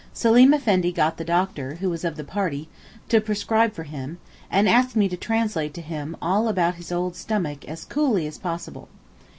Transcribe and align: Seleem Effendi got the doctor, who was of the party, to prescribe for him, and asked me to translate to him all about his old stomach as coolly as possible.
Seleem 0.15 0.51
Effendi 0.51 0.91
got 0.91 1.17
the 1.17 1.23
doctor, 1.23 1.75
who 1.75 1.87
was 1.87 2.03
of 2.03 2.15
the 2.17 2.23
party, 2.23 2.67
to 3.07 3.21
prescribe 3.21 3.73
for 3.73 3.83
him, 3.83 4.17
and 4.49 4.67
asked 4.67 4.95
me 4.95 5.07
to 5.07 5.15
translate 5.15 5.75
to 5.75 5.81
him 5.81 6.17
all 6.23 6.47
about 6.47 6.73
his 6.73 6.91
old 6.91 7.15
stomach 7.15 7.67
as 7.67 7.85
coolly 7.85 8.25
as 8.25 8.39
possible. 8.39 8.89